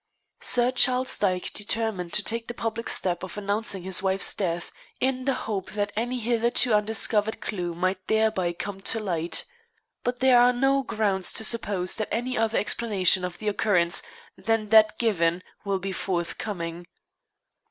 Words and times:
Sir 0.39 0.71
Charles 0.71 1.19
Dyke 1.19 1.51
determined 1.53 2.11
to 2.13 2.23
take 2.23 2.47
the 2.47 2.55
public 2.55 2.89
step 2.89 3.21
of 3.21 3.37
announcing 3.37 3.83
his 3.83 4.01
wife's 4.01 4.33
death 4.33 4.71
in 4.99 5.25
the 5.25 5.35
hope 5.45 5.73
that 5.73 5.91
any 5.95 6.17
hitherto 6.17 6.73
undiscovered 6.73 7.39
clue 7.39 7.75
might 7.75 8.07
thereby 8.07 8.51
come 8.51 8.81
to 8.81 8.99
light. 8.99 9.45
But 10.03 10.19
there 10.19 10.41
are 10.41 10.53
no 10.53 10.81
grounds 10.81 11.31
to 11.33 11.43
suppose 11.43 11.97
that 11.97 12.09
any 12.11 12.35
other 12.35 12.57
explanation 12.57 13.23
of 13.23 13.37
the 13.37 13.47
occurrence 13.49 14.01
than 14.35 14.69
that 14.69 14.97
given 14.97 15.43
will 15.65 15.77
be 15.77 15.91
forthcoming. 15.91 16.87